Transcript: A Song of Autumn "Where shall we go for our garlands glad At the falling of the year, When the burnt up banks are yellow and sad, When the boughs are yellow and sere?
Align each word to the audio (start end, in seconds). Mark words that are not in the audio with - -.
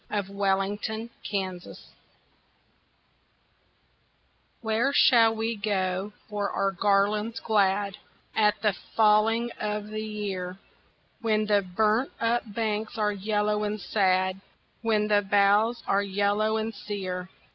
A 0.09 0.23
Song 0.25 0.41
of 0.41 0.41
Autumn 0.41 1.11
"Where 4.61 4.91
shall 4.91 5.35
we 5.35 5.55
go 5.55 6.13
for 6.27 6.49
our 6.49 6.71
garlands 6.71 7.39
glad 7.39 7.99
At 8.35 8.59
the 8.63 8.73
falling 8.73 9.51
of 9.59 9.89
the 9.89 10.03
year, 10.03 10.57
When 11.21 11.45
the 11.45 11.61
burnt 11.61 12.09
up 12.19 12.51
banks 12.51 12.97
are 12.97 13.11
yellow 13.11 13.61
and 13.63 13.79
sad, 13.79 14.41
When 14.81 15.07
the 15.07 15.21
boughs 15.21 15.83
are 15.85 16.01
yellow 16.01 16.57
and 16.57 16.73
sere? 16.73 17.29